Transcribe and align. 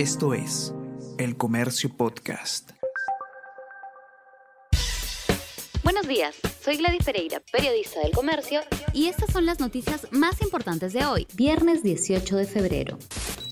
Esto 0.00 0.32
es 0.32 0.72
El 1.18 1.36
Comercio 1.36 1.94
Podcast. 1.94 2.70
Buenos 5.84 6.08
días, 6.08 6.36
soy 6.64 6.78
Gladys 6.78 7.04
Pereira, 7.04 7.42
periodista 7.52 8.00
del 8.00 8.12
Comercio, 8.12 8.62
y 8.94 9.08
estas 9.08 9.30
son 9.30 9.44
las 9.44 9.60
noticias 9.60 10.06
más 10.10 10.40
importantes 10.40 10.94
de 10.94 11.04
hoy, 11.04 11.26
viernes 11.34 11.82
18 11.82 12.34
de 12.34 12.46
febrero. 12.46 12.98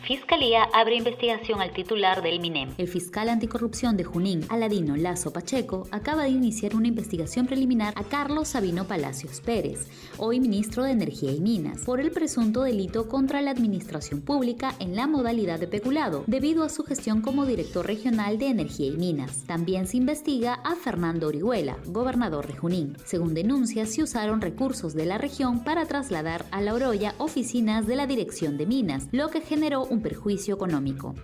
Fiscalía 0.09 0.63
abre 0.73 0.97
investigación 0.97 1.61
al 1.61 1.75
titular 1.75 2.23
del 2.23 2.41
MINEM. 2.41 2.71
El 2.79 2.89
fiscal 2.89 3.29
anticorrupción 3.29 3.99
de 3.99 4.05
Junín, 4.05 4.43
Aladino 4.49 4.97
Lazo 4.97 5.35
Pacheco, 5.35 5.87
acaba 5.91 6.23
de 6.23 6.31
iniciar 6.31 6.75
una 6.75 6.89
investigación 6.89 7.47
preliminar 7.47 7.93
a 7.95 8.05
Carlos 8.05 8.49
Sabino 8.49 8.87
Palacios 8.87 9.43
Pérez, 9.43 9.87
hoy 10.17 10.41
ministro 10.41 10.85
de 10.85 10.93
Energía 10.93 11.31
y 11.33 11.43
Minas, 11.43 11.83
por 11.85 12.01
el 12.01 12.11
presunto 12.11 12.63
delito 12.63 13.07
contra 13.07 13.43
la 13.43 13.51
administración 13.51 14.23
pública 14.23 14.75
en 14.79 14.97
la 14.97 15.07
modalidad 15.07 15.61
de 15.61 15.69
peculado, 15.69 16.25
debido 16.27 16.65
a 16.65 16.71
su 16.71 16.85
gestión 16.85 17.21
como 17.21 17.45
director 17.45 17.87
regional 17.87 18.39
de 18.39 18.47
Energía 18.47 18.87
y 18.87 18.97
Minas. 18.97 19.45
También 19.45 19.87
se 19.87 19.99
investiga 19.99 20.55
a 20.65 20.75
Fernando 20.75 21.29
Orihuela, 21.29 21.77
gobernador 21.85 22.47
de 22.47 22.57
Junín. 22.57 22.97
Según 23.05 23.35
denuncias, 23.35 23.91
se 23.91 24.05
usaron 24.05 24.41
recursos 24.41 24.95
de 24.95 25.05
la 25.05 25.19
región 25.19 25.63
para 25.65 25.85
trasladar 25.85 26.47
a 26.51 26.63
La 26.63 26.73
Oroya 26.73 27.15
oficinas 27.19 27.87
de 27.87 27.97
la 27.97 28.07
Dirección 28.07 28.57
de 28.57 28.65
Minas, 28.65 29.09
lo 29.13 29.29
que 29.29 29.43
generó 29.43 29.85
un 29.85 29.98
perjuicio 30.01 30.55
económico. 30.55 31.15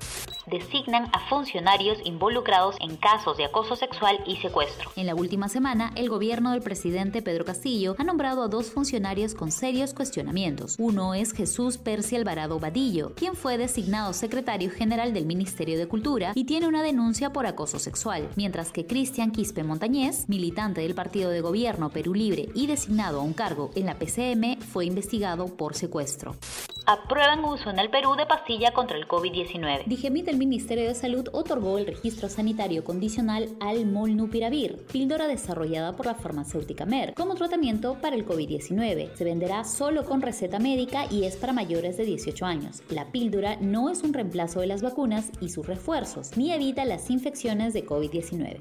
Designan 0.47 1.09
a 1.13 1.21
funcionarios 1.29 1.99
involucrados 2.05 2.77
en 2.81 2.97
casos 2.97 3.37
de 3.39 3.47
acoso 3.47 3.77
sexual 3.77 4.19
y 4.27 4.37
secuestro. 4.37 4.91
En 4.95 5.07
la 5.07 5.15
última 5.15 5.49
semana, 5.49 5.93
el 5.97 6.11
gobierno 6.11 6.53
del 6.53 6.61
presidente 6.61 7.23
Pedro 7.23 7.47
Castillo 7.47 7.97
ha 7.99 8.05
nombrado 8.05 8.43
a 8.43 8.49
dos 8.49 8.71
funcionarios 8.71 9.35
con 9.35 9.51
serios 9.51 9.95
cuestionamientos. 9.95 10.77
Uno 10.79 11.15
es 11.15 11.33
Jesús 11.33 11.79
Percy 11.79 12.17
Alvarado 12.17 12.59
Vadillo, 12.59 13.13
quien 13.15 13.37
fue 13.37 13.57
designado 13.57 14.13
secretario 14.13 14.71
general 14.71 15.15
del 15.15 15.25
Ministerio 15.25 15.79
de 15.79 15.89
Cultura 15.89 16.33
y 16.35 16.45
tiene 16.45 16.69
una 16.69 16.83
denuncia 16.83 17.33
por 17.33 17.47
acoso 17.47 17.79
sexual, 17.79 18.29
mientras 18.37 18.71
que 18.71 18.87
Cristian 18.87 19.31
Quispe 19.31 19.65
Montañez, 19.65 20.29
militante 20.29 20.83
del 20.83 20.95
partido 20.95 21.31
de 21.31 21.41
gobierno 21.41 21.91
Perú 21.91 22.15
Libre 22.15 22.49
y 22.55 22.67
designado 22.67 23.21
a 23.21 23.23
un 23.23 23.33
cargo 23.33 23.71
en 23.75 23.87
la 23.87 23.99
PCM, 23.99 24.61
fue 24.61 24.85
investigado 24.85 25.47
por 25.47 25.75
secuestro 25.75 26.35
aprueban 26.87 27.45
uso 27.45 27.71
en 27.71 27.79
el 27.79 27.91
Perú 27.91 28.15
de 28.17 28.27
pastilla 28.27 28.73
contra 28.73 28.97
el 28.97 29.09
COVID-19. 29.09 29.85
Digemit 29.87 30.27
del 30.27 30.37
Ministerio 30.37 30.89
de 30.89 30.95
Salud 30.95 31.29
otorgó 31.33 31.79
el 31.79 31.87
registro 31.87 32.29
sanitario 32.29 32.85
condicional 32.85 33.49
al 33.61 33.87
molnupiravir, 33.87 34.85
píldora 34.93 35.27
desarrollada 35.27 35.97
por 35.97 36.07
la 36.07 36.15
farmacéutica 36.15 36.85
Merck, 36.85 37.17
como 37.17 37.35
tratamiento 37.35 37.97
para 38.01 38.17
el 38.17 38.27
COVID-19. 38.27 39.15
Se 39.15 39.25
venderá 39.25 39.65
solo 39.65 40.05
con 40.05 40.21
receta 40.21 40.59
médica 40.59 41.07
y 41.11 41.25
es 41.25 41.37
para 41.37 41.53
mayores 41.53 41.97
de 41.97 42.05
18 42.05 42.45
años. 42.45 42.83
La 42.91 43.07
píldora 43.07 43.57
no 43.61 43.91
es 43.91 44.03
un 44.03 44.13
reemplazo 44.13 44.61
de 44.61 44.67
las 44.67 44.83
vacunas 44.83 45.31
y 45.41 45.49
sus 45.49 45.67
refuerzos, 45.67 46.37
ni 46.37 46.53
evita 46.53 46.85
las 46.85 47.11
infecciones 47.11 47.73
de 47.73 47.87
COVID-19. 47.87 48.59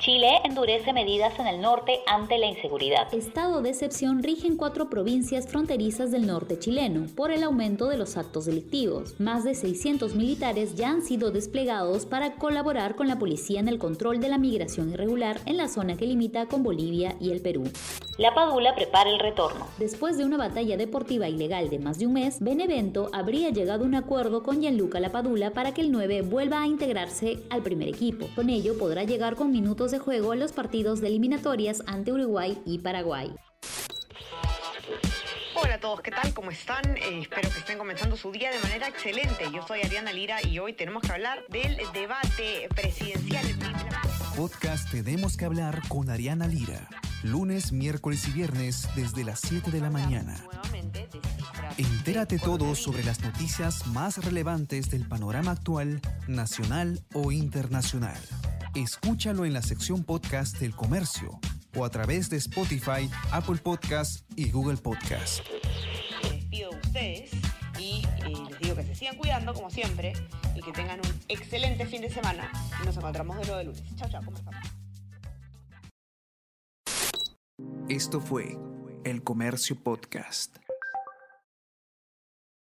Chile 0.00 0.40
endurece 0.44 0.94
medidas 0.94 1.38
en 1.38 1.46
el 1.46 1.60
norte 1.60 2.00
ante 2.06 2.38
la 2.38 2.46
inseguridad. 2.46 3.12
Estado 3.12 3.60
de 3.60 3.68
excepción 3.68 4.22
rige 4.22 4.46
en 4.46 4.56
cuatro 4.56 4.88
provincias 4.88 5.46
fronterizas 5.46 6.10
del 6.10 6.26
norte 6.26 6.58
chileno 6.58 7.06
por 7.14 7.30
el 7.30 7.42
aumento 7.42 7.86
de 7.86 7.98
los 7.98 8.16
actos 8.16 8.46
delictivos. 8.46 9.20
Más 9.20 9.44
de 9.44 9.54
600 9.54 10.14
militares 10.14 10.74
ya 10.74 10.88
han 10.88 11.02
sido 11.02 11.30
desplegados 11.30 12.06
para 12.06 12.36
colaborar 12.36 12.96
con 12.96 13.08
la 13.08 13.18
policía 13.18 13.60
en 13.60 13.68
el 13.68 13.78
control 13.78 14.20
de 14.20 14.30
la 14.30 14.38
migración 14.38 14.90
irregular 14.90 15.38
en 15.44 15.58
la 15.58 15.68
zona 15.68 15.98
que 15.98 16.06
limita 16.06 16.46
con 16.46 16.62
Bolivia 16.62 17.16
y 17.20 17.30
el 17.30 17.42
Perú. 17.42 17.64
La 18.16 18.34
Padula 18.34 18.74
prepara 18.74 19.08
el 19.08 19.18
retorno. 19.18 19.66
Después 19.78 20.16
de 20.18 20.24
una 20.24 20.36
batalla 20.36 20.76
deportiva 20.76 21.28
ilegal 21.28 21.70
de 21.70 21.78
más 21.78 21.98
de 21.98 22.06
un 22.06 22.14
mes, 22.14 22.40
Benevento 22.40 23.10
habría 23.12 23.50
llegado 23.50 23.84
a 23.84 23.86
un 23.86 23.94
acuerdo 23.94 24.42
con 24.42 24.60
Gianluca 24.60 25.00
Lapadula 25.00 25.52
para 25.52 25.72
que 25.72 25.80
el 25.82 25.90
9 25.90 26.22
vuelva 26.22 26.62
a 26.62 26.66
integrarse 26.66 27.38
al 27.50 27.62
primer 27.62 27.88
equipo. 27.88 28.28
Con 28.34 28.50
ello 28.50 28.76
podrá 28.78 29.04
llegar 29.04 29.36
con 29.36 29.50
minutos 29.50 29.89
de 29.90 29.98
juego 29.98 30.32
en 30.32 30.40
los 30.40 30.52
partidos 30.52 31.00
de 31.00 31.08
eliminatorias 31.08 31.82
ante 31.86 32.12
Uruguay 32.12 32.60
y 32.64 32.78
Paraguay. 32.78 33.34
Hola 35.62 35.74
a 35.74 35.80
todos, 35.80 36.00
¿qué 36.00 36.10
tal? 36.10 36.32
¿Cómo 36.32 36.50
están? 36.50 36.96
Eh, 36.96 37.20
espero 37.22 37.50
que 37.50 37.58
estén 37.58 37.76
comenzando 37.76 38.16
su 38.16 38.30
día 38.30 38.50
de 38.50 38.58
manera 38.60 38.88
excelente. 38.88 39.44
Yo 39.52 39.66
soy 39.66 39.80
Ariana 39.82 40.12
Lira 40.12 40.38
y 40.46 40.58
hoy 40.58 40.72
tenemos 40.72 41.02
que 41.02 41.12
hablar 41.12 41.44
del 41.48 41.76
debate 41.92 42.68
presidencial. 42.74 43.44
Podcast 44.36 44.90
Tenemos 44.90 45.36
que 45.36 45.44
hablar 45.44 45.82
con 45.88 46.08
Ariana 46.08 46.46
Lira. 46.46 46.88
Lunes, 47.22 47.72
miércoles 47.72 48.26
y 48.28 48.32
viernes 48.32 48.88
desde 48.94 49.24
las 49.24 49.40
7 49.40 49.70
de 49.70 49.80
la 49.80 49.90
mañana. 49.90 50.36
Entérate 51.76 52.38
todo 52.38 52.74
sobre 52.74 53.04
las 53.04 53.20
noticias 53.20 53.86
más 53.88 54.24
relevantes 54.24 54.90
del 54.90 55.06
panorama 55.06 55.52
actual, 55.52 56.00
nacional 56.26 57.00
o 57.12 57.32
internacional. 57.32 58.18
Escúchalo 58.74 59.44
en 59.44 59.52
la 59.52 59.62
sección 59.62 60.04
podcast 60.04 60.58
del 60.60 60.76
comercio 60.76 61.40
o 61.76 61.84
a 61.84 61.90
través 61.90 62.30
de 62.30 62.36
Spotify, 62.36 63.10
Apple 63.32 63.56
Podcast 63.56 64.24
y 64.36 64.48
Google 64.50 64.76
Podcast. 64.76 65.40
Les 66.22 66.32
despido 66.32 66.70
de 66.70 66.76
ustedes 66.76 67.30
y 67.80 68.04
eh, 68.24 68.32
les 68.48 68.58
digo 68.60 68.76
que 68.76 68.84
se 68.84 68.94
sigan 68.94 69.16
cuidando 69.16 69.54
como 69.54 69.70
siempre 69.70 70.12
y 70.54 70.60
que 70.60 70.70
tengan 70.70 71.00
un 71.00 71.20
excelente 71.28 71.84
fin 71.86 72.00
de 72.02 72.10
semana 72.10 72.52
nos 72.84 72.96
encontramos 72.96 73.38
de 73.38 73.42
nuevo 73.42 73.58
de 73.58 73.64
lunes. 73.64 73.82
Chao, 73.96 74.08
chao. 74.08 74.22
Esto 77.88 78.20
fue 78.20 78.56
El 79.04 79.24
Comercio 79.24 79.82
Podcast. 79.82 80.58